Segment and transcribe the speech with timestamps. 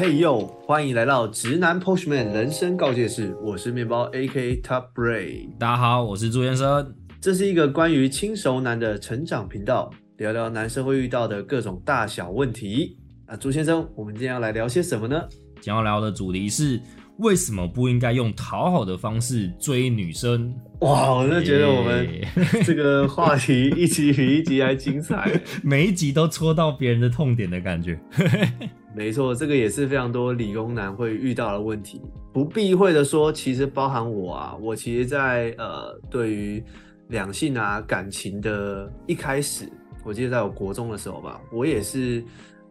[0.00, 5.48] 嘿呦，欢迎来到直男 Postman 人生告诫室，我是面包 AK Top Bray。
[5.58, 6.94] 大家好，我是朱先生。
[7.20, 12.96] 这是一个关于轻熟男的成长频道，聊聊男生会遇到的各种大小问题。
[13.26, 15.20] 啊，朱先生，我们今天要来聊些什么呢？
[15.56, 16.80] 今天要聊的主题是
[17.18, 20.54] 为什么不应该用讨好的方式追女生？
[20.80, 22.28] 哇，我就觉得我们耶
[22.64, 25.28] 这个话题一集比一集还精彩。
[25.62, 27.98] 每一集都戳到别人的痛点的感觉。
[28.94, 32.00] 没错，这个也是非常多理工男会遇到的问题。
[32.32, 36.62] 不避讳的说，其实包含我啊，我其实在呃对于
[37.08, 39.68] 两性啊感情的一开始，
[40.04, 42.22] 我记得在我国中的时候吧，我也是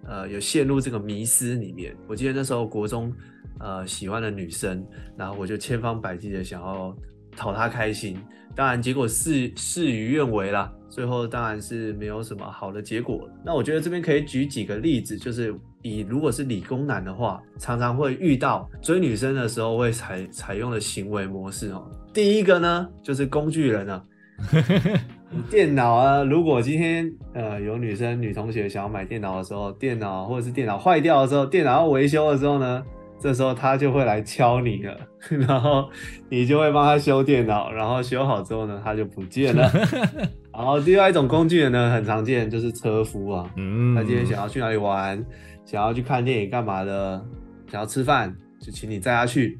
[0.05, 1.93] 呃有陷入这个迷思里面。
[2.07, 3.13] 我记得那时候国中
[3.59, 4.85] 呃喜欢的女生，
[5.17, 6.95] 然后我就千方百计的想要
[7.35, 8.17] 讨她开心，
[8.55, 13.29] 当然结果事事与愿违啦，最后当然是没有什么好的结果。
[13.45, 15.53] 那我觉得这边可以举几个例子，就是
[15.83, 21.87] 以如果是理工男的话，常常会遇到追女生的时候会采采用的行为模式哦。
[22.13, 24.03] 第一个呢，就是工具人啊。
[25.29, 32.83] 你电脑啊，如果今天呃有女生女同学想要买电脑的时候，电脑或者是电脑坏掉的时候，电脑要维修的时候呢，
[33.19, 34.97] 这时候他就会来敲你了，
[35.47, 35.89] 然后
[36.29, 39.69] 你就会帮他修电脑，然后修好之后呢，他就不见了。
[40.53, 45.23] 然后另外一种工具人呢，很常见就是车夫啊，嗯，他今天想要去哪里玩，
[45.65, 47.23] 想要去看电影干嘛的，
[47.71, 49.59] 想要吃饭就请你载他去，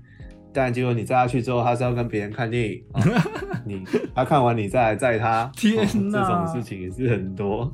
[0.53, 3.01] 但结果你载他去之后，他是要跟别人看电影，啊、
[3.65, 3.83] 你
[4.15, 7.71] 他看完你再来载他，天哦这种事情也是很多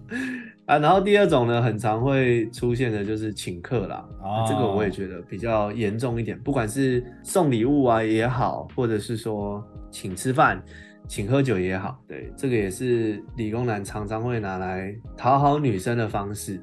[0.66, 0.78] 啊。
[0.78, 10.64] 然后第二种呢，很常会出现的就是请客啦，哦这个我也觉得比较严重一点，不管是送礼物啊也好，或者是说请吃饭。
[11.06, 16.58] 请喝酒也好，对，这个也是理工男常常会拿来讨好女生的方式。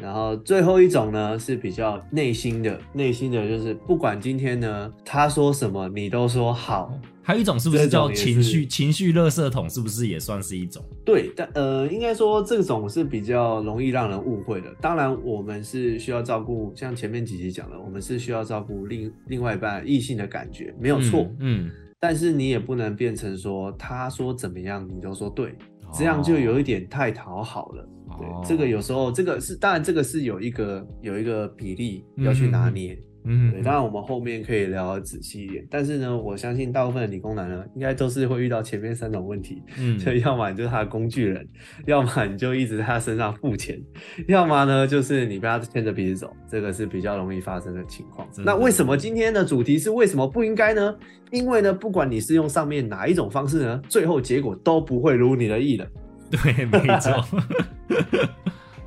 [0.00, 6.98] 然后最后一种呢是比较内心的，内心的就是不管今天呢他说什么，你都说好。
[7.24, 9.68] 还有一种是不是叫情绪情绪垃圾桶？
[9.68, 10.84] 是不是也算是一种？
[11.06, 14.68] 对，但呃，应该说这种是比较容易让人误会的。
[14.78, 21.26] 当然，我们是需要照顾，像前面几集讲的，我们是需要照顾另另外一半异性的感觉，没有错。
[21.40, 27.88] 嗯，但是你也不能变成说他说怎么样你都说对，嗯这样就有一点太讨好了。
[28.18, 32.92] 对，哦这个有时候这个是当然这个是有一个有一个比例要去拿捏。
[32.92, 35.66] 嗯，对，当然我们后面可以聊得仔细一点。
[35.70, 39.62] 但是呢，我相信大部分的理工男呢，应该都是会遇到前面三种问题。
[39.78, 41.48] 嗯， 就要么你就是他的工具人，
[41.86, 43.80] 要么你就一直在他身上付钱，
[44.28, 48.28] 要么呢就是你被他牵着鼻子走，这个是比较容易发生的情况。
[48.44, 50.94] 那为什么今天的主题是为什么不应该呢？
[51.30, 55.90] 因为呢，不管你是用上面哪一种方式呢，最后结果都不会如你的意的。
[56.30, 57.24] 对，没错。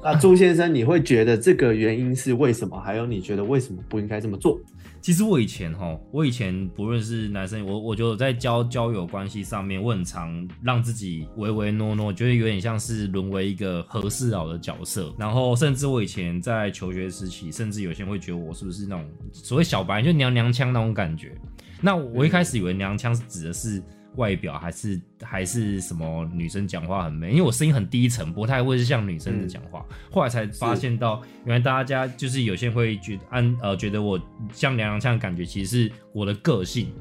[0.10, 2.80] 那朱先生，你会觉得这个原因是为什么？
[2.80, 4.58] 还有你觉得为什么不应该这么做？
[5.02, 15.14] 其实我以前哈，我以前不论是男生，我我就在交交友关系上面，我很常让自己唯唯诺诺，觉得有点像是沦为一个和事佬的角色。
[15.20, 21.36] 然后甚至我以前在求学时期，甚至有些人会觉得我是不是那种所谓小白，就娘娘腔那种感觉。
[21.82, 23.84] 那我一开始以为娘腔是指的是
[24.18, 29.86] 外表，还是还是什么女生讲话很美，因为我声音很低沉，不太会是像女生的讲话。
[30.12, 34.20] 后来才发现到，原来大家就是有些人会觉得按呃觉得我
[34.52, 36.92] 像娘娘腔的感觉，其实是我的个性，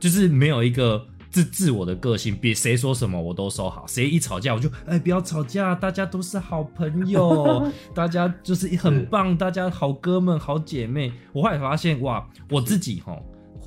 [0.00, 11.12] 就是没有一个自自我的个性，别谁说什么我都收好，谁一吵架我就哎不要吵架，大家都是好朋友， 大家就是很棒，大家好哥们好姐妹。
[11.32, 13.20] 我后来发现哇，我自己哈。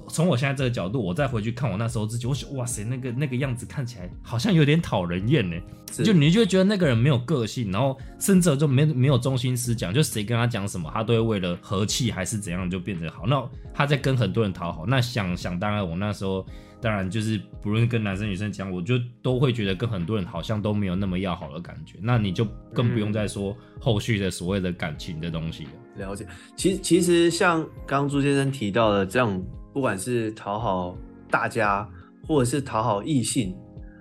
[0.09, 5.55] 从我现在这个角度，我再回去看我那时候自己，我想哇塞，那个那个样子看起来好像有点讨人厌呢。
[6.03, 13.25] 就你就会觉得那个人没有个性，然后甚至就没没有中心思想，就谁跟他讲什么，他都会为了和气还是怎样就变得好。
[13.25, 13.41] 那
[13.73, 16.45] 他在跟很多人讨好，那想想当然，我那时候
[16.81, 21.97] 当然就是不论跟男生女生讲，我就都会觉得跟很多人好像都没有那么要好的感觉。
[22.01, 25.71] 那你就更不用再说后续的所谓的感情的东西了。
[25.95, 29.41] 了解，其实其实像刚刚朱先生提到的这样，
[29.77, 30.97] 不管是讨好
[31.29, 31.87] 大家，
[32.27, 33.55] 或者是讨好异性，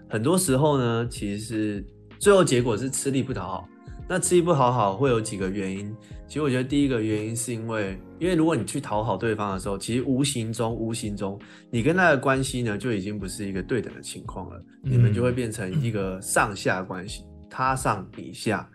[0.08, 1.86] 很多时候呢，其实是
[2.18, 3.68] 最后结果是吃力不讨好。
[4.08, 5.94] 那吃力不讨好会有几个原因，
[6.26, 11.38] 其实我觉得第一个原因是因为，因为如果你去讨好对方的时候，其实无形中无形中，
[11.70, 18.66] 你跟他的关系呢就已经不是一个对等的情况了，你们就会变成一个上下关系，他上你下。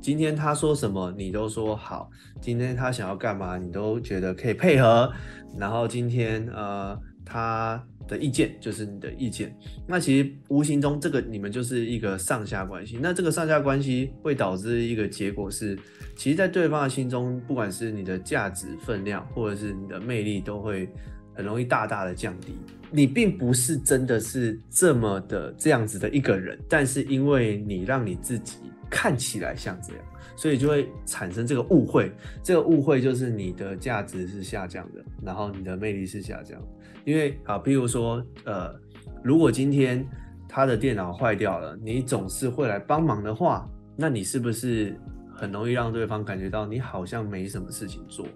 [0.00, 2.08] 今天他说什么你都说好，
[2.40, 5.10] 今天他想要干嘛你都觉得可以配合，
[5.58, 9.56] 然后今天呃他的意见就是你的意见。
[9.86, 12.98] 那其实无形中这个你们就是一个上下关系。
[13.00, 15.76] 那这个上下关系会导致一个结果是，
[16.16, 20.88] 其实，在对方的心中，不管是你的价值分量，或者是你的魅力，都会
[21.34, 22.56] 很容易大大的降低。
[22.92, 28.58] 你并不是真的是这么的这样子的一个人，但是因为你让你自己
[28.88, 30.02] 看起来像这样。
[30.36, 32.12] 所以就会产生这个误会，
[32.42, 36.60] 这个误会就是你的价值是下降的，然后你的魅力是下降。
[37.04, 38.74] 因为啊，比如说，呃，
[39.22, 40.06] 如果今天
[40.48, 44.94] 他的电脑坏掉了，你总是会来帮忙的话，那你是不是
[45.34, 48.26] 很容易让对方感觉到你好像没什么事情做？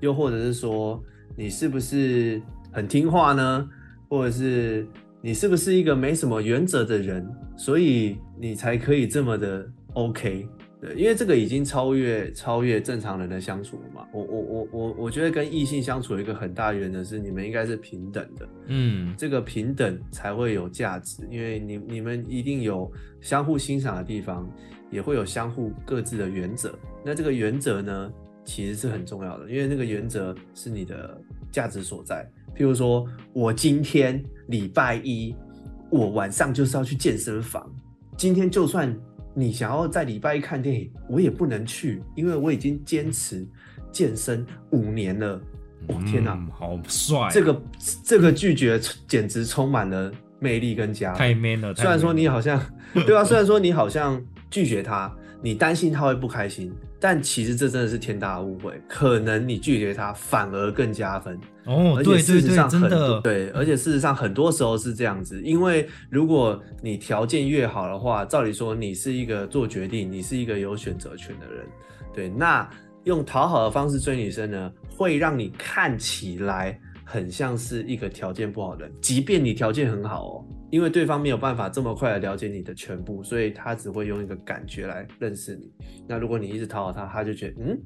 [0.00, 1.02] 又或者是说，
[1.36, 2.40] 你是不是
[2.70, 3.68] 很听话呢？
[4.08, 4.86] 或者是
[5.22, 10.46] 你是不是一个没什么原则的人，所以你才可以这么的 OK？
[10.82, 14.04] 对，因为这个已经超越超越正常人的相处了嘛。
[14.12, 18.48] 我我我我我觉得跟异性相处一个很大原则是，你们应该是平等的。
[18.66, 22.90] 嗯，这个平等才会有价值，因为你你们一定有
[23.20, 24.44] 相互欣赏的地方，
[24.90, 26.76] 也会有相互各自的原则。
[27.04, 28.12] 那这个原则呢，
[28.44, 31.16] 其实是很重要的，因为那个原则是你的
[31.52, 32.28] 价值所在。
[32.56, 35.32] 譬如说，我今天礼拜一，
[35.92, 37.72] 我晚上就是要去健身房。
[38.16, 38.92] 今天就算。
[39.34, 43.46] 你想要在礼拜一看电影，我也不能去，因为我已经坚持
[43.90, 45.40] 健身五年了。
[45.88, 47.28] 哦天哪，好帅！
[47.32, 47.62] 这个
[48.04, 51.74] 这个拒绝简直充满了魅力跟加太 man 了。
[51.74, 52.64] 虽然说你好像，
[53.06, 55.12] 对啊，虽然说你好像拒绝他，
[55.42, 56.72] 你担心他会不开心。
[57.00, 62.00] 但其实这真的是天大的误会，可能你拒绝他反而更加分哦。
[62.02, 71.66] 对对对，真的对，而且事实上很多时候是这样子，因为如果你条件越好的话，照理说你是一个做决定，你是一个有选择权的人，
[72.14, 72.68] 对，那
[73.04, 80.44] 用讨好的方式追女生呢，会让你看起来很像是一个条件不好的人，即便你条件很好哦。
[80.70, 85.70] 因为对方没有办法这么快的了解你的全部，所以他只会用一个感觉来认识你。
[86.08, 87.78] 那如果你一直讨好他，他就觉得，嗯，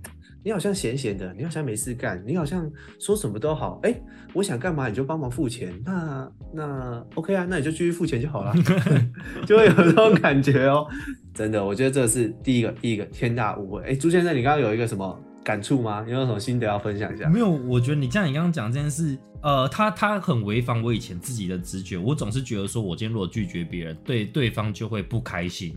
[0.46, 2.70] 你好像闲闲的，你好像没事干，你好像
[3.00, 3.92] 说什么都好，哎，
[4.32, 8.54] 我想干嘛你就帮忙付钱，那那 OK 啊，那你就继续付钱就好了，
[9.44, 10.86] 就会有这种感觉哦。
[11.34, 13.82] 真的，我觉得这是第一个第一个天大误会。
[13.86, 15.20] 哎，朱先生，你刚刚有一个什么？
[15.42, 16.04] 感触吗？
[16.06, 17.28] 你有什么心得要分享一下？
[17.28, 21.98] 没有，我觉得你像你刚刚讲这件事，呃，他他很违反我以前自己的直觉。
[21.98, 25.76] 我总是觉得说，我今天如果拒绝别人，对对方就会不开心，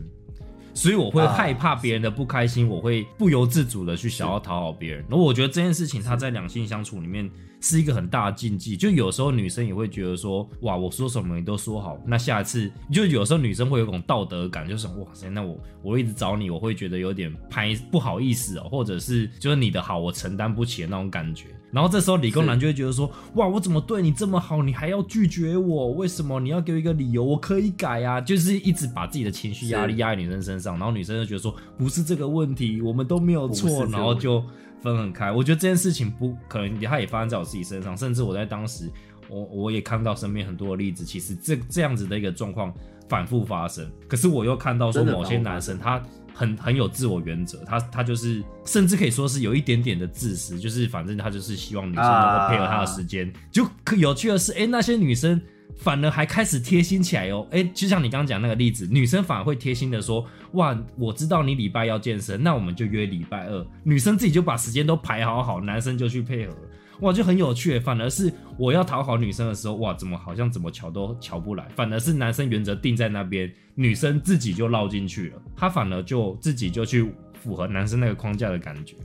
[0.74, 5.04] 所以我会害怕别人的不开心，我会不由自主的去想要讨好别人。
[5.10, 7.30] 那我觉得这件事情，他在两性相处里面。
[7.62, 21.48] 是一个很大的禁忌，就有时候女生也会觉得说，哇，我说什么你都说好，那下次就有时候女生会有种道德感，就是哇塞，那我我一直找你，我会觉得有点拍不好意思哦，或者是就是你的好我承担不起的那种感觉。
[21.72, 25.92] 然后这时候理工男就会觉得说，哇，我怎么对你这么好，你还要拒绝我？
[25.92, 27.24] 为什么你要给我一个理由？
[27.24, 34.42] 我可以改啊，就是一直把自己的情绪压力压在女生身上，然后女生就觉得说，不是这个问题，我们都没有错，然后就。
[34.82, 38.90] 分很开，我觉得这件事情不可能，它也发生在我自己身上，甚至我在当时，
[39.28, 42.74] 我我也看到身边很多的例子，其实这这样子的一个状况
[43.08, 43.90] 反复发生。
[44.08, 46.02] 可是我又看到说，某些男生他
[46.34, 53.32] 很很有自我原则，他他就是甚至可以说是有一点点的自私，就是反正他就是希望女生能够配合他的时间。
[53.52, 55.42] 就可有趣的是，哎，那些女生。
[55.78, 63.66] 反而还开始贴心起来哦，哎，就像你刚刚讲那个例子，女生反而会贴心的说，哇，我知道你礼拜要健身，那我们就约礼拜二。
[63.84, 66.54] 女生自己就把时间都排好好，男生就去配合，
[67.00, 67.80] 哇，就很有趣。
[67.80, 71.66] 反而是我要讨好女生的时候，哇，怎么好像怎么瞧都瞧不来。
[71.76, 78.96] 反而是男生原则定在那边，女生自己就绕进去了，她反而就自己就去符合男生那个框架的感觉。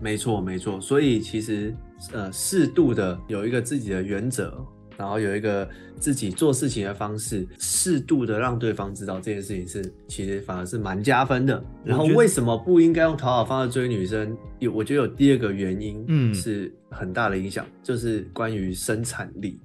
[0.00, 0.80] 没错，没错。
[0.80, 1.74] 所以其实
[2.12, 4.64] 呃，适度的有一个自己的原则。
[5.00, 5.66] 然后有一个
[5.96, 11.64] 自己做事情的方式，适度的让对方知道这件事情是，其实反而是蛮加分的。
[11.82, 14.36] 然后为什么不应该用讨好方式追女生？
[14.58, 19.58] 有我觉得有第二个原因，嗯，是很大的影响，就是关于生产力。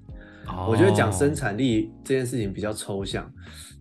[0.70, 3.30] 我觉得讲生产力这件事情比较抽象，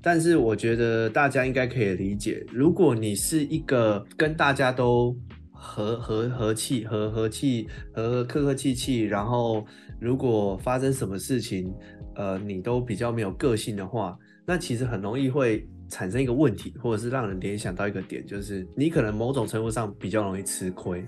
[0.02, 2.44] 但是我觉得大家应该可以理解。
[2.50, 5.16] 如果你是一个跟大家都
[5.54, 9.64] 和和和气和和气和客客气气，然后。
[10.00, 11.72] 如果发生什么事情，
[12.16, 21.02] 呃，你都比较没有个性的话，那其实很容易会产生一个问题，或者是让人联想到一个点，就是你可能某种程度上比较容易吃亏，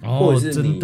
[0.00, 0.80] 或者是你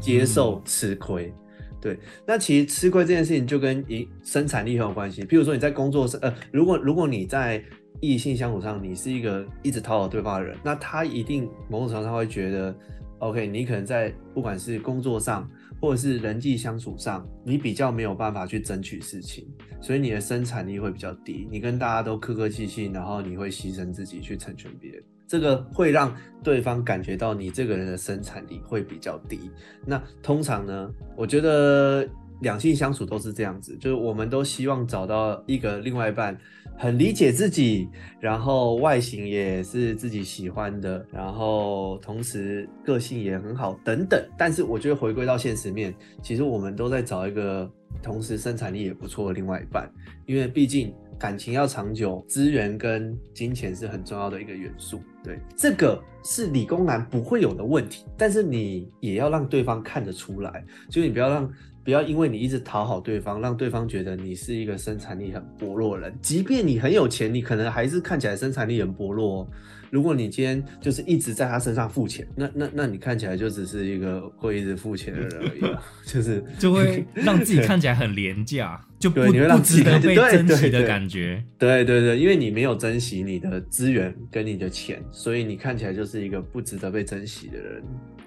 [0.00, 1.30] 接受吃亏。
[1.78, 5.22] 对，那其实吃亏这件事情就跟一生产力很有关系。
[5.24, 7.62] 譬如说你在工作上，呃，如果如果你在
[8.06, 12.74] 异性相处上，你是一个一直讨好对方的人，那他一定某种程度上会觉得。
[13.20, 15.48] OK，你可能在不管是工作上
[15.80, 19.46] 或者是人际相处上，你比较没有办法去争取事情，
[19.80, 21.48] 所以你的生产力会比较低。
[21.50, 29.50] 你跟大家都客客气气，然后你会牺牲自己去成全别人，这个会让对方感觉到你这个人的生产力会比较低。
[29.86, 32.06] 那通常呢，我觉得
[32.40, 36.36] 两性相处都是这样子，就是我们都希望找到一个另外一半。
[36.76, 37.88] 很理解自己，
[38.18, 44.20] 然后外形也是自己喜欢的，然后同时个性也很好，等等。
[44.36, 47.70] 但是我觉得回归到现实面，其实我们都在找一个
[48.02, 49.88] 同时生产力也不错的另外一半，
[50.26, 55.00] 因为毕竟感情要长久，资源跟金钱是很重要的一个元素。
[55.22, 61.48] 对，这个是理工男不会有的问题，但是你也要让对方看得出来，就是你不要让。
[61.84, 66.18] 不要因为你一直讨好对方，让对方觉得你是一个生产力很薄弱的人。
[66.22, 69.40] 即便你很有钱，你可能还是看起来生产力很薄弱。
[69.40, 69.48] 哦
[69.90, 75.60] 如果你今天就是一直在他身上付钱，那那那你看起来就只是一个会一直付钱的人而已，
[76.04, 79.30] 就是就会让自己看起来很廉价， 就不不
[79.62, 81.44] 值得被珍惜的感觉。
[81.56, 87.80] 对对对，因为你没有珍惜你的资源跟你的钱，所以你看起来就是一个不值得被珍惜的人。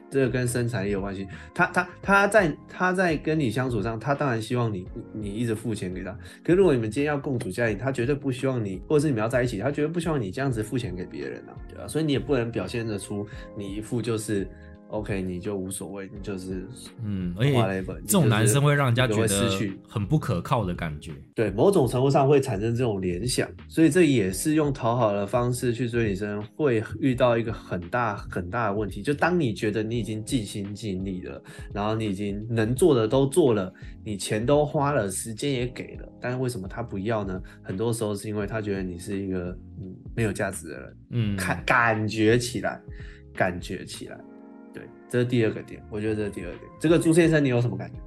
[0.09, 1.27] 这个跟身材也有关系。
[1.53, 6.11] 他他他在他在跟你相处上，他当然希望你你一直付钱给他。
[6.43, 11.87] 可是如果你们今天要共处家庭，他绝对不希望你，或者是你们要在一起，他绝对不希望你这样子付钱给别人啊，对吧？
[11.87, 14.47] 所以你也不能表现得出你一副就是。
[14.89, 16.65] OK，你就无所谓，你就是
[17.03, 31.41] 嗯，而且这种男生会让人家觉得失去很不可靠的感觉，对，某种程度上会产生这种联想，所以这也是用讨好的方式去追女生会遇到一个很大很大的问题，就当你觉得你已经尽心尽力了，
[31.73, 33.71] 然后你已经能做的都做了，
[34.05, 37.41] 你钱都花了，时间也给了，但是为什么他不要呢？
[37.61, 39.49] 很多时候是因为他觉得你是一个
[39.81, 42.81] 嗯没有价值的人，嗯，看感觉起来，
[43.33, 44.17] 感觉起来。
[45.09, 46.63] 这是第二个点，我觉得这是第二点。
[46.79, 47.97] 这个朱先生，你有什么感觉？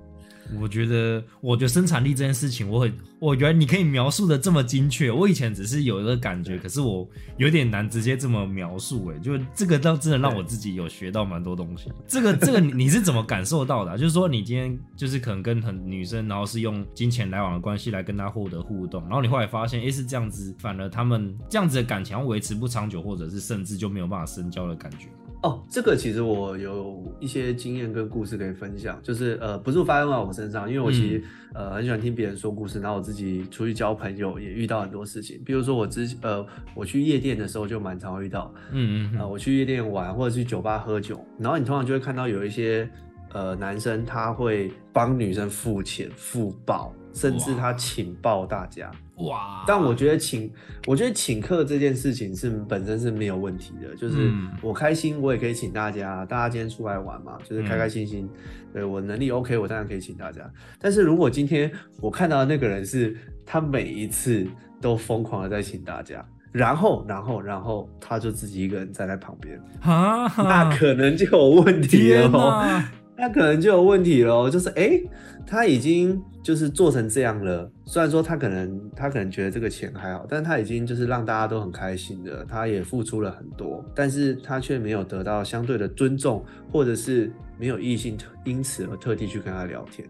[0.58, 5.08] 我觉得，我觉得生产力这件事情，我很，我觉得你可以描述的这么精确。
[5.08, 9.06] 我以前只是有一个感觉，可是我有点难直接这么描述。
[9.14, 11.88] 哎，就这个倒真的让我自己有学到蛮多东西。
[12.08, 13.96] 这个，这个你是怎么感受到的？
[13.96, 25.06] 就是说，你今天就是可能跟很女生，然后是用金钱来往的关系来跟她获得互动，然后你后来发现，哎，是这样子，反而他们这样子的感情维持不长久，或者是甚至就没有办法深交的感觉。
[25.42, 36.44] 哦，这个其实我有一些经验跟故事可以分享，就是呃，不是发生在我身上，因为我其实呃很喜欢听别人说故事，然后我自己出去交朋友也遇到很多事情，比如说我之呃
[36.74, 42.86] 我去夜店的时候就蛮常遇到，嗯嗯，啊我去夜店玩或者去酒吧喝酒，然后你通常就会看到有一些
[43.32, 48.90] 呃男生他会帮女生付钱付爆，甚至他请爆大家。
[49.16, 49.64] 哇！
[49.66, 50.50] 但我觉得请，
[50.86, 58.26] 我觉得请客这件事情是本身是没有问题的，就是我开心，我也可以请大家，大家今天出来玩嘛，就是开开心心。
[58.72, 60.50] 对我能力 OK，我当然可以请大家。
[60.78, 63.14] 但是如果今天我看到的那个人是
[63.44, 64.46] 他每一次
[64.80, 72.82] 都疯狂的在请大家，然后，然后，然后他就自己一个人站在旁边，啊，那可能就有问题了。
[73.20, 74.98] 那可能就有问题喽，就是哎，
[75.46, 77.70] 他已经就是做成这样了。
[77.84, 90.08] 虽然说他可能他可能觉得这个钱还好，但他已经就是让大家都很开心的，他也付出了很多，但是他却没有得到相对的尊重，或者是没有异性因此而特地去跟他聊天。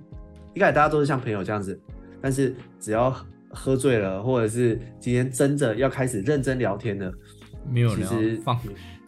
[0.54, 1.76] 一开始大家都是像朋友这样子，
[2.20, 3.12] 但是只要
[3.48, 7.12] 喝醉了，或者是今天真的要开始认真聊天了，
[7.68, 8.08] 没有聊
[8.44, 8.56] 放，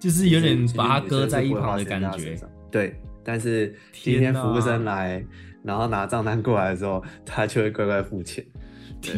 [0.00, 2.37] 就是有点把他搁在一旁的感觉，
[2.68, 2.97] 对。
[3.25, 5.25] 但是今天服务生来，
[5.62, 8.45] 然后拿账单过来的时候，他就会乖乖付钱。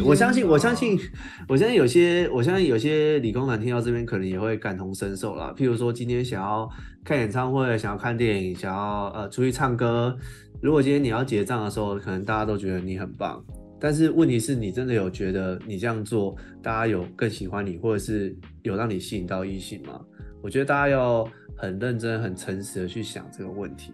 [0.03, 0.99] 我相信，我相信，
[1.47, 5.55] 我相信有些，我相信有些理工男听到这边可能也会感同身受啦。
[5.57, 6.67] 譬如说，今天想要
[7.05, 10.17] 看演唱会，想要看电影，想要呃出去唱歌，
[10.63, 13.45] 如果今天你要结账的时候，可能大家都觉得你很棒，
[13.79, 20.01] 但是问题是你真的有觉得你这样做，大家有更喜欢你，或者是有让你吸引到异性吗？
[20.43, 21.29] 我觉得大家要。
[21.65, 23.93] 很认真、很诚实的去想这个问题，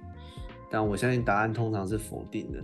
[0.71, 2.59] 但我相信答案通常是否定的，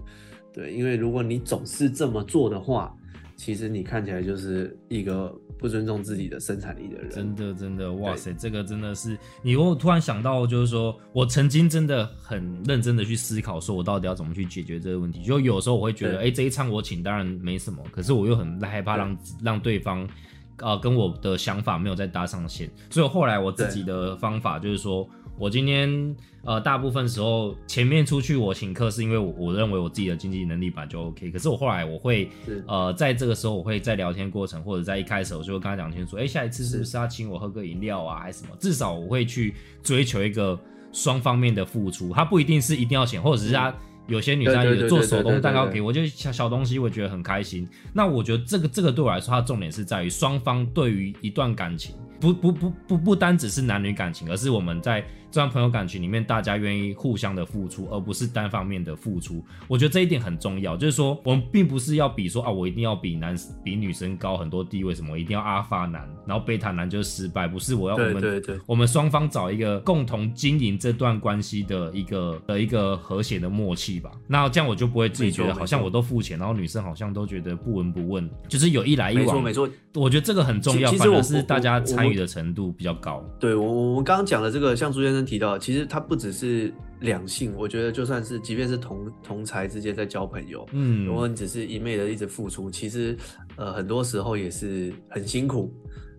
[0.53, 2.95] 对，因为如果你总是这么做的话，
[3.37, 7.11] 其实你看起来就是一个不尊重自己的生产力的人。
[7.11, 9.57] 真的，真的，哇塞，这个真的是你。
[9.57, 15.23] 我突然想到，就是说我曾经真的很认真的去思考，说我到底要怎么去解决这个问题。
[15.23, 20.09] 就有时候我会觉得，哎，这一餐我请，当然没什么，可是我又很害怕让让对方。
[20.59, 25.07] 呃，跟我的想法没有再搭上线，所以后来我自己的方法就是说，
[25.39, 32.31] 我今天呃大部分时候前面出去我请客是因为我我认为我自己的经济能力本来就 OK，可是我后来我会
[32.67, 36.97] 呃在这个时候我会在聊天过程或者在一开始我就会跟他讲清楚，哎，下一次是不是。
[36.97, 38.57] 要请我喝个饮料啊，还是什么？
[38.59, 40.59] 至少我会去追求一个
[40.93, 43.75] 双方面的付出，他不一定是一定要请，或者是他。
[44.07, 47.69] 有些女生也做手工蛋糕给我，就小小东西，我觉得很开心。
[47.93, 55.05] 那我觉得这个这个对我来说，它的重点是在于双方对于一段感情，不不不不不单只是男女感情，而是我们在。
[55.31, 59.45] 这段朋友感情里面，大家愿意互相的付出，而不是单方面的付出。
[59.69, 74.11] 我觉得这一点很重要，就是说我们并不是要比说啊，我一定要比男比女生高很多地位，什么一定要阿发男，然后贝塔男就是失败，不是我要我们我们双方找一个共同经营这段关系的一个的一个和谐的默契吧。
[74.27, 79.25] 那这样我就不会自己觉得好像我都付钱，然后女生好像都觉得不闻不问，就是有一来一往。
[79.25, 83.23] 没错没错，我觉得这个很重要，反而是大家参与的程度比较高。
[83.39, 93.17] 对我我们刚刚讲的这个，像朱先生提到，其实它不只是两性，我觉得就算是即便是同同才之间在交朋友，嗯，如果你只是一昧的一直付出，其实
[93.57, 95.73] 呃很多时候也是很辛苦，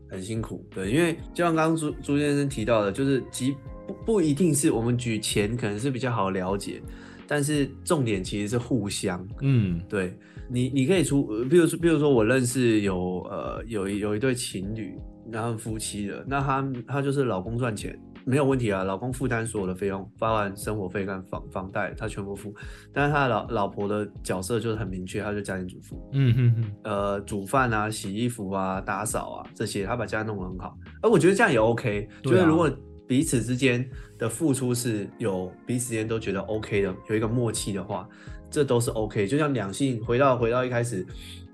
[0.09, 0.65] 很辛苦。
[0.73, 3.55] 对，因为就像刚刚朱朱先生提到的，就是即
[3.87, 6.81] 不不一定是我们举钱可能是比较好了解，
[7.27, 10.17] 但是重点其实是互相，嗯，对
[10.49, 14.95] 你你可以出，比如说比如说我认识有呃有有一对情侣，
[15.31, 17.99] 然后夫妻的，那他他就是老公赚钱。
[18.27, 22.53] 没有问题啊，老公负担所有的费用，包含生活费跟房房贷，他全部付。
[22.91, 26.09] 但是他的老老婆的角色就是很明确，他就家庭主妇。
[26.11, 30.77] 嗯哼哼，呃，煮饭啊、洗衣服啊、打扫啊这些，他把家弄得很好。
[31.01, 32.69] 而我觉得这样也 OK，就是如果
[33.07, 38.05] 彼此之间的付出是有彼此之间都觉得 OK 的，有一个默契的话，
[38.51, 39.25] 这都是 OK。
[39.25, 41.07] 就像两性回到回到一开始，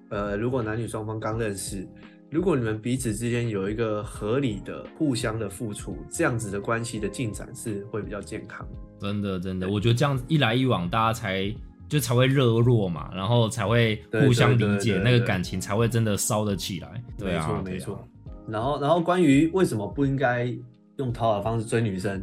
[0.09, 1.87] 呃，如果男女双方刚认识。
[2.33, 8.67] 如果你们彼此之间有一个合理的、互相的付出，这样子的关系的进展是会比较健康。
[8.99, 11.53] 真的，真的，我觉得这样一来一往，大家才
[11.87, 17.03] 就才会热络嘛，然后才会互相理解，那个感情才会真的烧得起来。
[17.19, 18.03] 对啊，没错。
[18.47, 20.51] 然后，然后关于为什么不应该
[20.97, 22.19] 用讨好方式追女生，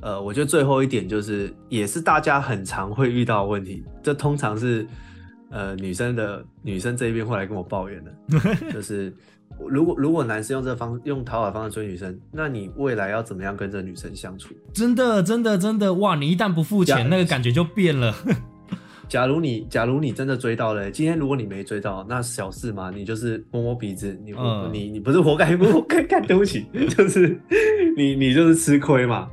[0.00, 4.84] 呃，我觉得最后一点就是，也是大家很常会遇到的问题，这通常是
[5.50, 8.12] 呃女生的女生这一边会来跟我抱怨的，
[8.74, 9.14] 就是。
[9.68, 14.54] 如果如果男生用这方用讨好方式追女生，那你未来要怎么样跟这女生相处？
[14.72, 16.14] 真的真的真的哇！
[16.16, 18.14] 你一旦不付钱，那个感觉就变了。
[19.08, 24.34] 假如你假如你真的追到了，今天如果你没追到，那小事嘛，你就是摸摸鼻子，你
[24.72, 27.40] 你你不是活该，不 该干对不起，就是
[27.96, 29.28] 你你就是吃亏嘛。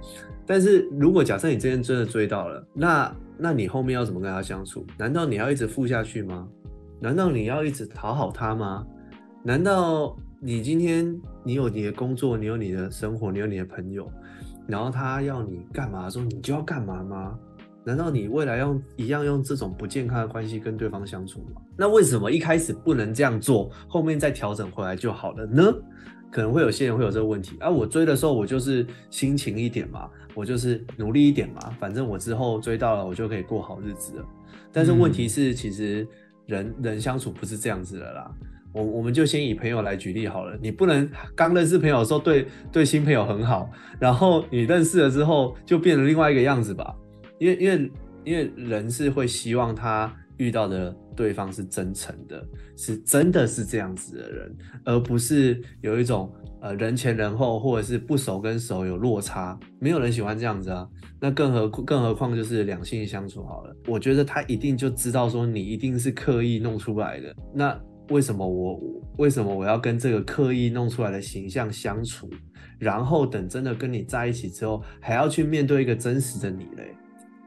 [0.45, 4.86] 但是如果假设你今天真的追到了，那那你后面要怎么跟他相处？
[4.98, 6.48] 难道你要一直付下去吗？
[7.00, 8.86] 难道你要一直讨好他吗？
[9.45, 14.10] 难道你今天你有你的工作，你有你的生活，你有你的朋友，
[14.65, 17.38] 然后他要你干嘛的时候，你就要干嘛吗？
[17.84, 21.62] 难道你未来用一样用这种不健康的关系跟对方相处吗？
[21.75, 25.73] 那为什么一开始不能这样做，后面再调整回来就好了呢？
[26.32, 27.69] 可能会有些人会有这个问题啊。
[27.69, 34.25] 我追的时候，我就是心情一点嘛，我就是努力一点嘛，反正我之后追到了，我就可以过好日子了。
[34.71, 36.08] 但是问题是，其实
[36.45, 38.32] 人人相处不是这样子的啦。
[38.74, 46.96] 我我们就先以朋友来举例好了，你不能刚认识朋友的时候对对新朋友很好，然后你认识了之后就变成另外一个样子吧？
[47.40, 47.92] 因为因为
[48.24, 52.44] 因为人是会希望他遇到的对方是真诚的，
[52.76, 54.56] 是真的是这样子的人，
[54.86, 60.88] 而不是有一种呃人前人后或者是不熟跟熟有落差，没有人喜欢这样子啊。
[61.20, 67.80] 那更何更何况就是两性相处好了，我觉得他一定就知道说你一定是刻意弄出来的那。
[68.10, 68.80] 为什么我
[69.18, 72.30] 为什么我要跟这个刻意弄出来的形象相处？
[72.80, 76.96] 然后等真的跟你在一起之后，还要去面对一个真实的你嘞？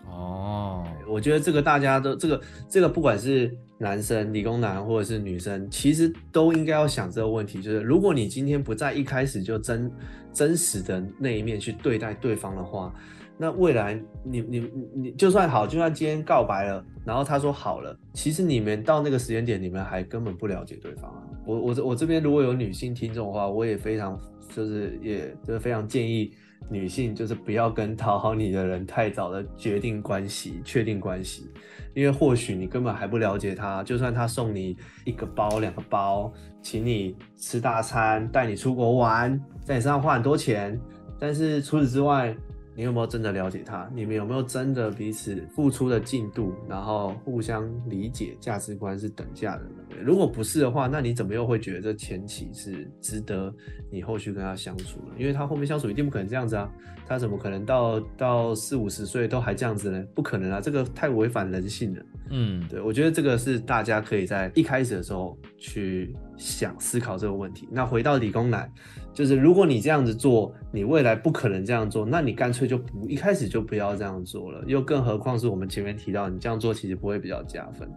[0.09, 9.91] 哦，我觉得这个大家都这个这个不管是男生理工男或者是女生，其实都应该要想这个问题，就是如果你今天不在一开始就真
[10.33, 12.95] 真实的那一面去对待对方的话。
[13.39, 21.23] 那未来你你你就算好，就算今天告白了，然后他说好了，其实你们到那个时间点，你们还根本不了解对方啊。
[21.45, 24.19] 我我我这边如果有女性听众的话，我也非常
[24.49, 26.33] 就是也就是非常建议
[26.71, 31.47] 女性就是不要跟讨好你的人太早的决定关系、确定关系，
[31.95, 40.81] 因为或许你根本还不了解他，就算他送你一个包、两个包，请你吃大餐、带你出国玩，在你身上花很多钱，
[41.19, 42.35] 但是除此之外。
[42.77, 43.91] 你有没有真的了解他？
[43.95, 49.86] 你们有没有真的彼此付出的进度，然后互相理解，价值观是等价的呢？
[49.89, 53.55] 对如果不是的话，那你怎么又会觉得这前期是值得
[53.91, 55.15] 你后续跟他相处呢？
[55.19, 56.69] 因为他后面相处一定不可能这样子啊，
[57.07, 60.05] 他怎么可能到到四五十岁都还这样子呢？
[60.15, 62.03] 不可能啊，这个太违反人性了。
[62.31, 67.69] 嗯，对，我觉得这个是大家可以在一开始的时候去想思考这个问题。
[67.71, 68.69] 那回到理工男，
[69.15, 74.65] 就是如果你这样子做，你未来不可能这样做，那你干脆就不一开始就不要这样做了。
[74.67, 77.89] 又更何况是我们前面提到，你这样做其实不会比较加分。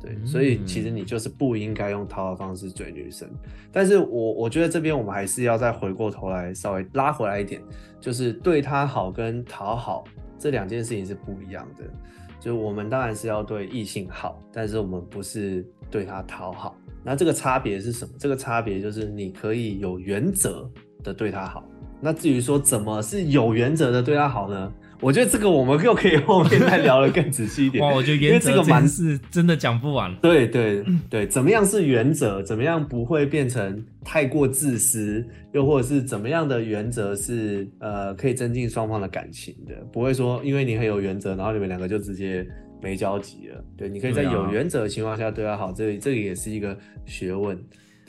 [0.00, 3.28] 对，所以其实你就是不应该用讨好方式追女生。
[3.72, 7.62] 但是我我觉得这边我们还是要再回过头来稍微拉回来一点，
[8.00, 10.04] 就是对她好跟讨好
[10.38, 11.84] 这两件事情是不一样的。
[12.40, 16.74] 就我们当然是要对异性好，但是我们不是对他讨好。
[17.04, 18.10] 那这个差别是什么？
[18.18, 20.70] 这个差别就是你可以有原则
[21.04, 21.62] 的对他好。
[22.00, 24.72] 那至于说怎么是有原则的对他好呢？
[25.00, 27.82] 我觉得这个我们又可以后面再聊的更仔细一点。
[27.84, 30.14] 哇，我觉得原则这蛮是真的讲不完。
[30.16, 32.42] 对对对，怎么样是原则？
[32.42, 35.24] 怎么样不会变成太过自私？
[35.52, 39.74] 又或者是怎么样的原则是呃可以增进双方的感情的？
[39.92, 42.46] 不会说因为你很有原则，然后你们两个就直接
[42.82, 43.64] 没交集了。
[43.76, 47.58] 对，你可以在有原则的情况下对他好，这这个也是一个学问。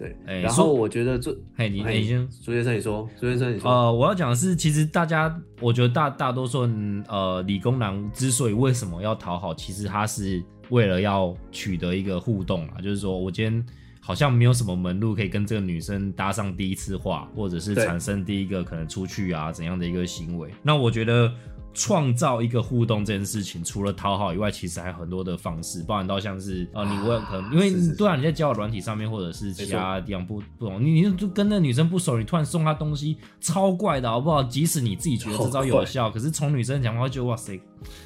[0.02, 13.66] 对，然后我觉得这，嘿，你你先，朱先生你说，朱先生你说，呃，我要讲的是，其实大家，我觉得大大多数人，呃，理工男之所以为什么要讨好，其实他是为了要取得一个互动啊，就是说我今天
[14.00, 21.32] 好像没有什么门路可以跟这个女生搭上第一次话，或者是产生第一个可能出去啊怎样的一个行为，那我觉得。
[21.74, 34.44] 创造一个互动这件事情，除了讨好以外，其实还有很多的方式，包含到像是呃，你问可能因为对啊，你在交友软体上面或者是其他地方不不懂，你你就跟那女生不熟，你突然送她东西，超怪的好不好？
[34.44, 37.60] 即使你自己觉得这招有效， 可是从女生讲话就哇塞，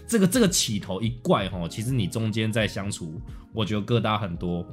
[0.07, 3.19] 这个这个起头一怪哈，其实你中间在相处，
[3.53, 4.65] 我觉得疙瘩很多。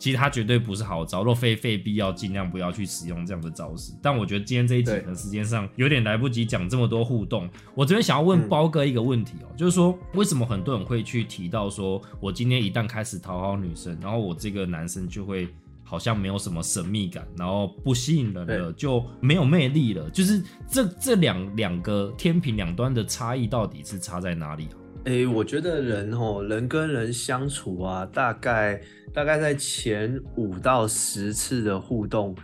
[0.00, 3.92] 其实它绝对不是好招，若非非必要，尽量不要去使用这样的招式。
[4.00, 7.46] 但我觉得今天这一集可能时间上有点来不及讲这么多互动。
[7.74, 15.46] 我这边想要问包哥一个问题哦，就是说为什么很多人会去提到说，我今天一旦开始讨好女生，然后我这个男生就会
[15.84, 20.08] 好像没有什么神秘感，然后不吸引人了，就没有魅力了。
[20.08, 24.74] 就是这这两两个天平两端的差异到底是差在哪里啊？
[25.04, 28.80] 诶，我觉得人哦，人跟人相处啊，大概。
[29.12, 32.34] 大概在前五到十次的互动，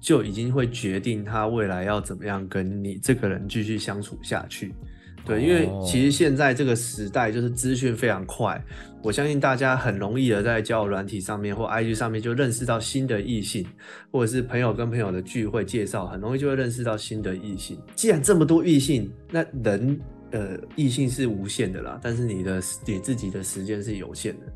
[0.00, 4.74] 就已经会决定他未来要怎么样跟你这个人继续相处下去。
[5.24, 8.62] 对，因为其实现在这个时代就是资讯非常快，
[9.02, 13.66] 我相信大家很容易的在交友软体上面或 IG 上面就认识到新的异性，
[14.12, 17.76] 或者是朋友跟朋友的聚会介绍，很容易就会认识到新的异性。
[17.96, 24.46] 既然这么多异性，那人呃异性是无限的啦，但是你的你自己的时间是有限的，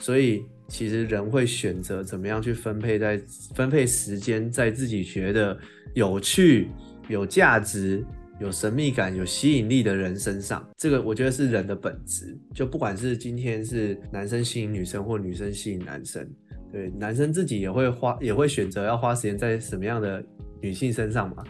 [0.00, 0.42] 所以。
[0.72, 3.20] 其实人会选择怎么样去分配，在
[3.56, 5.58] 分配时间，在自己觉得
[5.94, 6.68] 有趣、
[7.08, 8.06] 有价值、
[8.38, 10.64] 有神秘感、有吸引力的人身上。
[10.76, 12.38] 这个我觉得是人的本质。
[12.54, 16.24] 就不管是今天是男生吸引女生，或女生吸引男生，
[16.70, 20.24] 对，男生自己也会花，也会选择要花时间在什么样的
[20.60, 21.42] 女性身上嘛。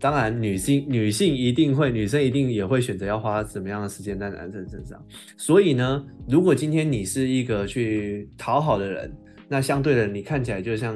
[0.00, 5.02] 当然，女性女性一定会，女生一定也会选择要花怎么样的时间在男生身上。
[5.36, 9.10] 所以呢，如果今天你是一个去讨好的人，
[9.48, 10.94] 那相对的，你看起来就像，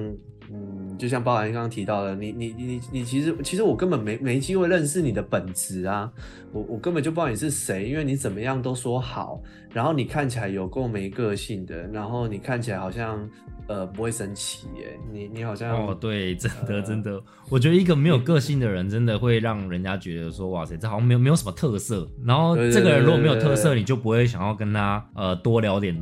[0.98, 6.12] 就像包含刚刚提到的，你你你你其实其实我根本没没机会认识你的本质啊，
[6.52, 9.40] 我我根本就不知道你是谁，因为你怎么样都说好，
[9.72, 13.26] 然后你看起来有够没个性的，然后你看起来好像。
[13.68, 22.08] 呃，不会生气耶，你你好像哦，对，真的真的，我觉得一个没有个性的人，真的会让人家觉得说，哇塞，这好像没有没有什么特色。
[22.24, 25.94] 然后这个人如果没有特色，你就不会想要跟他呃多聊点。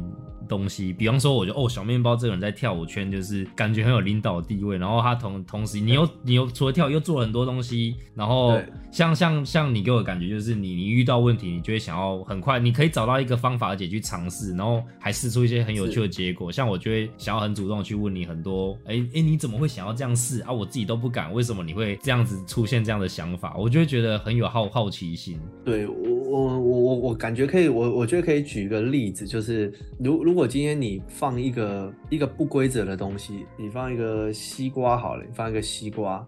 [0.47, 16.51] 东西，比方说，我觉得哦，小面包这个人在跳舞圈就是感觉很有领导地位，然后他同同时，你又你又除了跳，又做了很多东西，然后像像像你给我的感觉就是你你遇到问题，你就会想要很快，你可以找到一个方法而且去尝试，然后还试出一些很有趣的结果。
[16.51, 20.53] 像我就会想要很主动去问你很多，哎哎，你怎么会想要这样试啊？
[20.53, 23.55] 我自己都不敢，为什么你会这样子出现这样的想法？
[23.57, 25.39] 我就会觉得很有好好奇心。
[25.65, 30.37] 对我我我我我感觉可以，我我觉得可以举一个例子，就是如如。
[30.37, 36.27] 果今天你放一个一个不规则的东西，你放一个西瓜好了，你放一个西瓜，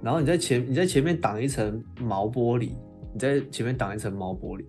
[0.00, 2.70] 然后你在前你在前面挡一层毛玻璃，
[3.12, 4.64] 你在前面挡一层毛玻璃，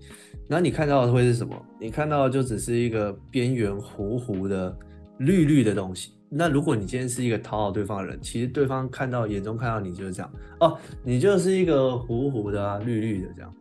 [0.48, 1.56] 然后你看到的会是什么？
[1.80, 4.76] 你看到的就只是一个边缘糊糊的
[5.20, 6.14] 绿绿的东西。
[6.28, 13.54] 那如果你今天是一个讨好对方的人，其实对方看到眼中看到你就是这样哦，你就是一个糊糊的啊，绿绿的这样。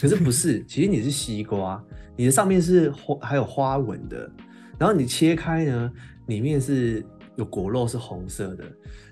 [0.00, 1.82] 可是不是， 其实你是西瓜，
[2.16, 4.30] 你的上面是花还有花纹的。
[4.78, 5.92] 然后你切开呢，
[6.26, 7.04] 里面是
[7.36, 8.64] 有果肉是红色的，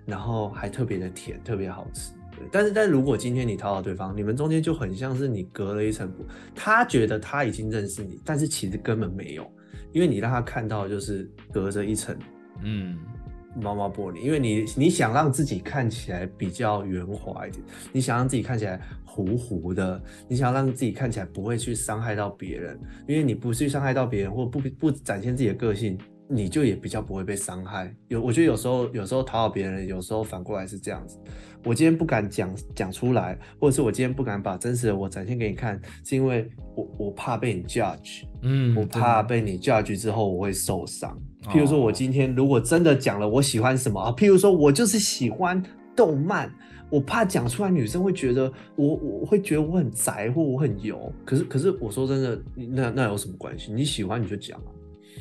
[0.04, 2.12] 然后还特别的甜，特别好吃。
[2.50, 6.10] 但是但如果今天你讨好对方，你们中间就很像是你隔了一层，
[6.54, 9.46] 他觉得他已经认识你，但是其实根本没有，
[9.92, 12.16] 因为你让他看到就是隔着一层
[12.62, 12.98] 嗯，
[13.56, 27.94] 毛毛玻璃，因为你你想让自己看起来比较圆滑一点，你想让自己看起来糊糊的，你想让自己看起来不会去伤害到别人，因为你不去伤害到别人，或不不展现自己的个性，你就也比较不会被伤害。
[28.08, 31.18] 有我觉得有时候有时候讨好别人，有时候反过来是这样子。
[31.64, 41.16] 我今天不敢讲讲出来，或者是我今天不敢把真实的我展现给你看，是因为我我怕被你 judge，嗯，我怕被你 judge 之后我会受伤。
[41.44, 45.62] 譬如说，我今天如果真的讲了我喜欢什么啊，譬如说我就是喜欢
[45.96, 46.52] 动漫，
[46.90, 51.12] 我怕讲出来女生会觉得我我会觉得我很宅或我很油。
[51.24, 53.72] 可是可是我说真的，那那有什么关系？
[53.72, 54.68] 你喜欢你就讲啊。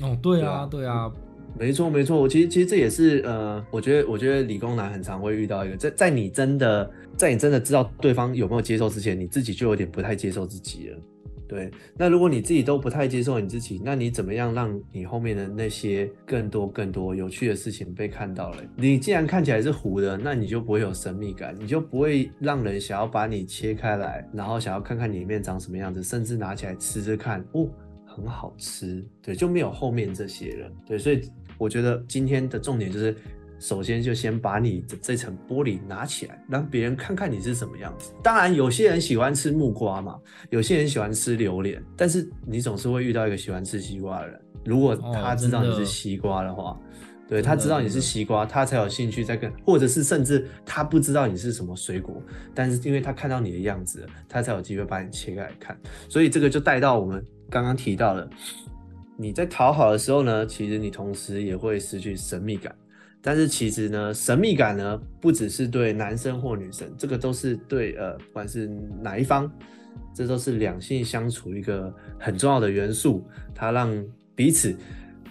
[0.01, 1.11] 哦，对啊，对啊对啊，
[1.57, 2.19] 没错，没错。
[2.19, 10.97] 我其实其实这也是呃，我觉得我觉得理工男很常会遇到一个，在在你真的在你真的知道对方有没有接受之前，你自己就有点不太接受自己了。
[11.47, 18.57] 对，那如果你自己都不太接受你自己，那你怎么样让你后面的那些更多更多有趣的事情被看到了？
[18.75, 27.67] 你既然看起来是糊的，那你就不会有神秘感，你就不会让人想要把你切开来，然后想要看看里面长什么样子，甚至拿起来吃吃看，哦，
[28.05, 29.03] 很好吃。
[29.19, 30.71] 对，就没有后面这些了。
[30.85, 31.19] 对，所以
[31.59, 33.15] 我觉得今天的重点就是。
[33.61, 38.13] 首先就先把你的这层玻璃拿起来，让别人看看你是什么样子。
[38.23, 40.17] 当然，有些人喜欢吃木瓜嘛，
[40.49, 44.41] 有些人喜欢吃榴莲，但是你总是会遇到一个喜欢吃西瓜的人。
[44.63, 46.79] 如果他知道你是西瓜的话，
[47.27, 52.23] 对他知道你是西瓜，他才有兴趣再跟，或者是甚至他不知道你是什么水果，
[52.55, 55.77] 但是因为他看到你的样子，他才有机会把你切开来看。
[56.07, 58.29] 所以这个就带到我们刚刚提到的，
[59.21, 62.73] 你在讨好的时候呢，其实你同时也会失去神秘感。
[63.21, 68.65] 但是其实呢，神秘感呢，不只是对男生或女生，这个都是对呃，不管是
[69.01, 69.51] 哪一方，
[70.15, 73.21] 这都是两性相处一个很重要的元素。
[73.53, 73.93] 它让
[74.35, 74.73] 彼此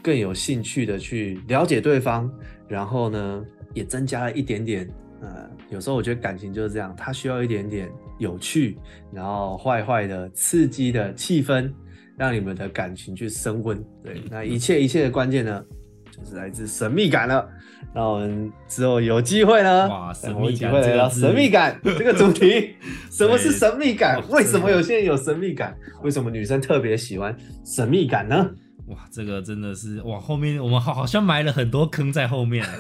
[0.02, 2.30] 更有兴趣的去了解对方，
[2.68, 4.86] 然后呢，也增加了一点点
[5.22, 8.76] 呃，有时候我觉得感情就是这样，它需要一点点有趣，
[9.10, 11.72] 然后坏坏的、刺激的气氛，
[12.18, 13.82] 让你们的感情去升温。
[14.02, 15.64] 对，那一切一切的关键呢，
[16.10, 17.48] 就是来自神秘感了。
[17.94, 22.74] 那我们之后有机会呢，哇，神秘感神秘感这个主题。
[23.10, 24.16] 什么是神秘感？
[24.16, 25.76] 哇为什么有些人有神秘感？
[26.02, 28.50] 为什么女生特别喜欢神秘感呢？
[28.88, 32.66] 哇，这个真的是哇，后面我们好好像埋了很多坑在后面。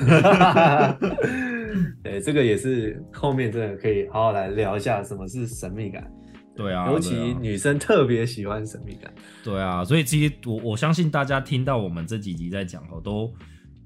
[2.02, 6.10] 对，这个也是后面真的可以好好来聊一下什么是神秘感，
[6.58, 9.14] 对啊，尤其女生特别喜欢神秘感。
[9.44, 13.32] 对啊，所以其实我我相信大家听到我们这几集在讲哦，都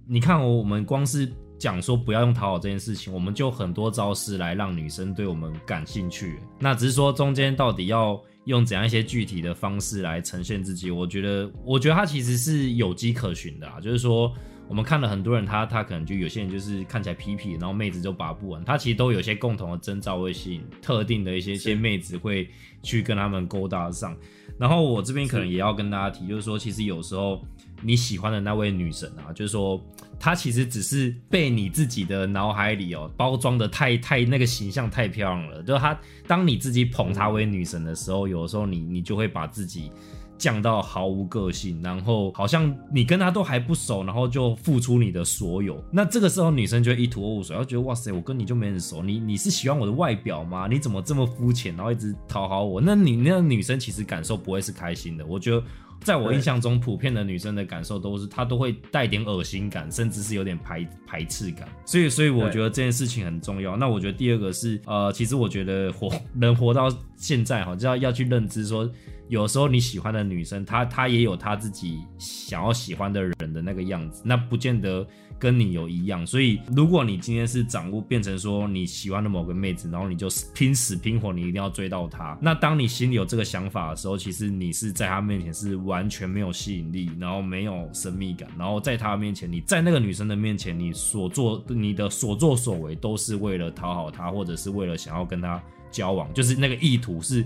[0.08, 6.38] 你看哦，我们光是讲说不要用讨好这件事情，我们就很多招式来让女生对我们感兴趣。
[6.58, 14.32] 那只是说中间到底要用怎样一些具体的方式来呈现自己，我觉得我觉得它其实是有迹可循的啊，就是说。
[14.68, 22.48] 我们看了很多人，他他可能就有些人就是看起来痞痞，然后妹子就拔不完，他其实都有些共同的征兆会吸引特定的一些些妹子会
[22.82, 24.16] 去跟他们勾搭上。
[24.58, 27.44] 然后我这边可能也要跟大家提，就是说，其实有时候
[27.82, 29.78] 你喜欢的那位女神啊，就是说
[30.22, 35.60] 她其实只是被你自己的脑海里哦包装的太太那个形象太漂亮了。
[35.64, 39.90] 就是她，当你自己捧她为女神的时候，有的时候你你就会把自己。
[40.38, 45.80] 降到毫无个性，然后好像你跟她都还不熟，然后就付出你的所有。
[45.92, 50.66] 那这个时候女生就会一头雾水，要觉得哇塞，我跟你就没很熟，你你是喜欢我的外表吗？
[50.68, 52.80] 你怎么这么肤浅，然后一直讨好我？
[52.80, 55.24] 那你那个女生其实感受不会是开心的。
[55.26, 55.62] 我觉得，
[56.04, 61.68] 在我印象中，普遍的女生的感受都是她都会带点恶心感，甚至是有点排排斥感。
[61.84, 63.76] 所以，所以我觉得这件事情很重要。
[63.76, 68.90] 那我觉得第二个是，呃，其实我觉得活能活到现在哈，就要要去认知说。
[69.32, 75.06] 有时候你喜欢的女生，她她也有她自己想要喜欢的人的那个样子，那不见得
[75.38, 76.26] 跟你有一样。
[76.26, 82.36] 所以，如果你今天是掌握变成说你喜欢的某个妹子，然后你就拼死拼活，你一定要追到她。
[82.42, 95.58] 那当你心里有这个想法的时候，其实你是在她面前是完全没有吸引力，然后没有神秘感，然后在她面前，你在那个女生的面前，你所做你的所作所为都是为了讨好她，或者是为了想要跟她
[95.90, 97.42] 交往，就是那个意图是。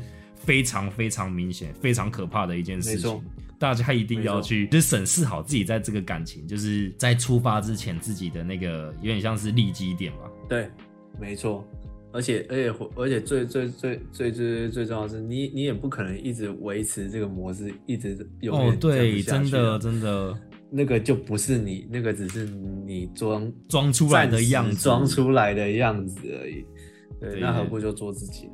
[0.46, 3.20] 非常非常明显、非常可怕的一件事情，
[3.58, 10.30] 大家一定要去就是审视好自己在这个感情，就是在出发之前自己的那个有点像是利基点吧。
[10.48, 10.68] 对，
[11.20, 11.66] 没错，
[12.12, 20.38] 而且而且而且最最最最最最重要的是，你你也不可能一直维持这个模式，一直有哦，对，真的真的，
[20.70, 26.64] 那个就不是你，那个只是你装装出来的样子，装出来的样子而已。
[27.18, 27.40] 对，对。
[27.40, 28.52] 那何不就做自己呢？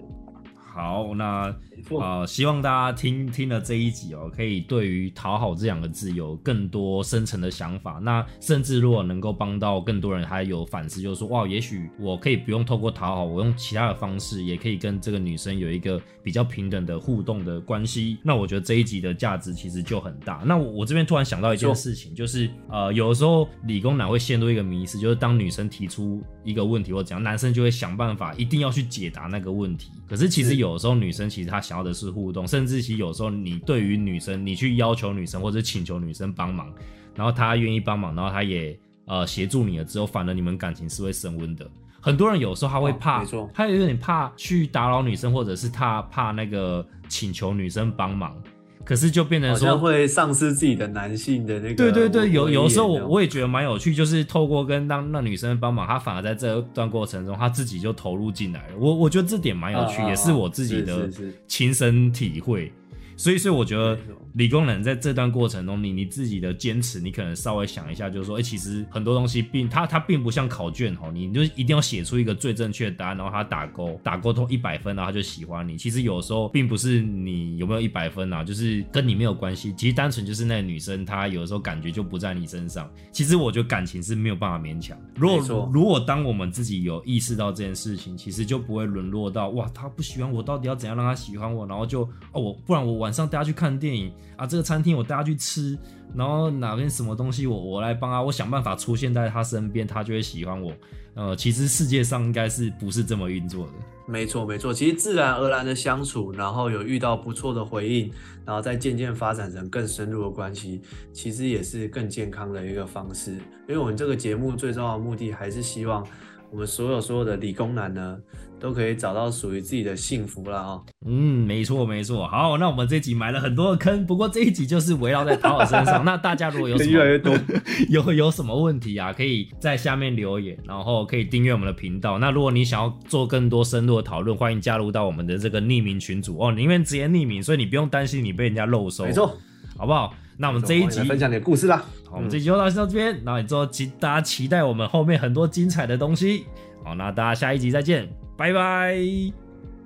[0.55, 8.01] 好，那没错呃，希望大家听听了这一集哦，可以对于讨好这两个字有更多深层的想法。
[8.03, 18.19] 那甚至如果能够帮到更多人，还有反思，就是说哇，也许我可以不用透过讨好，我用其他的方式，也可以跟这个女生有一个比较平等的互动的关系。
[18.23, 20.43] 那我觉得这一集的价值其实就很大。
[20.47, 29.91] 那我我这边突然想到一件事情，就是呃，有的时候理工男会陷入一个迷失，就是当女生提出一个问题或怎样，男生就会想办法一定要去解答那个问题。
[30.09, 36.73] 可是其实有的时候女生其实她想要的是互动，甚至其实有时候你对于女生，你去要求女生或者请求女生帮忙，
[37.15, 41.69] 然后她愿意帮忙，然后她也呃协助你了之后，反而你们感情是会升温的。
[42.01, 48.37] 很多人有时候他会哦怕，没错他有点怕去打扰女生，或者是他怕那个请求女生帮忙，
[48.85, 51.75] 可是就变成说会丧失自己的男性的那个。
[51.75, 58.75] 对对对，有有时候我我也觉得蛮有趣，就是透过跟让让女生帮忙，她反而在这段过程中，她自己就投入进来了。
[58.79, 61.09] 我我觉得这点蛮有趣，啊啊啊也是我自己的
[61.47, 62.73] 亲身体会。
[63.17, 63.99] 所以，所以我觉得
[64.35, 75.77] 理工男在这段过程中，你你自己的坚持，你可能稍微想一下，就是说，哎、其实很多东西并它它并不像考卷哦，你就一定要写出一个最正确的答案，然后他打勾打勾通一百分，然后他就喜欢你。
[75.77, 82.91] 其实有时候并不是你有没有一百分啊，就是跟你没有关系，其实单纯就是那个女生她有时候感觉就不在你身上。
[83.11, 84.99] 其实我觉得感情是没有办法勉强。
[85.15, 91.67] 如果没错如果当我们自己有意识到这件事情，其实就不会沦落到哇，他不喜欢我，到底要怎样让他喜欢我？
[91.67, 95.77] 然后就哦，我不然我晚上带他去看电影啊，这个餐厅我带他去吃，
[96.15, 100.73] 然后哪边什么东西我我来帮他，我想办法出现在他身边，他就会喜欢我。
[101.15, 103.73] 呃，其实世界上应该是不是这么运作的？
[104.07, 108.11] 没错没错，其实自然而然的相处，然后有遇到不错的回应，
[108.47, 110.81] 然后再渐渐发展成更深入的关系，
[111.13, 113.33] 其实也是更健康的一个方式。
[113.33, 116.07] 因为我们这个节目最重要的目的，还是希望
[116.53, 118.19] 我们所有所有的理工男呢，
[118.61, 120.85] 都可以找到属于自己的幸福了哦。
[121.07, 122.29] 嗯，没错没错。
[122.29, 126.05] 好，那我们这集埋了很多的坑，不过这一集就是围绕在讨好身上。
[126.05, 127.35] 那大家如果有什么越来越多，
[127.89, 132.19] 有有什么问题啊，可以在下面留言，然后可以订阅我们的频道。
[132.19, 139.35] 那如果你想要做更多深入的讨论，欢迎加入到我们的这个匿名群组哦，宁愿直接匿名，所以你不用担心你被人家漏收，没，错。
[139.79, 140.13] 好不好？
[140.43, 141.77] 那我们这一集分享你的故事啦。
[142.11, 146.47] 好，我们这一集就到到这边，然后你之后期大家期待我们后面很多精彩的东西。
[146.83, 148.99] 好，那大家下一集再见，拜拜。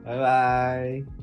[0.02, 1.16] 拜拜。